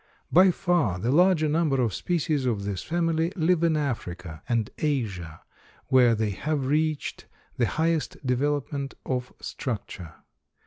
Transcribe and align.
By 0.31 0.49
far 0.49 0.97
the 0.97 1.11
larger 1.11 1.47
number 1.47 1.79
of 1.79 1.93
species 1.93 2.47
of 2.47 2.63
this 2.63 2.81
family 2.81 3.31
live 3.35 3.61
in 3.63 3.77
Africa 3.77 4.41
and 4.49 4.67
Asia, 4.79 5.41
where 5.89 6.15
they 6.15 6.31
have 6.31 6.65
reached 6.65 7.27
the 7.57 7.67
highest 7.67 8.17
development 8.25 8.95
of 9.05 9.31
structure. 9.39 10.15